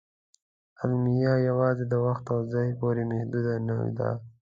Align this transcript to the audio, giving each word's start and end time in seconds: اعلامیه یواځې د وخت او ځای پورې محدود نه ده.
اعلامیه 0.79 1.33
یواځې 1.49 1.85
د 1.87 1.93
وخت 2.05 2.25
او 2.33 2.39
ځای 2.53 2.67
پورې 2.79 3.03
محدود 3.11 3.45
نه 3.67 3.75
ده. 3.97 4.11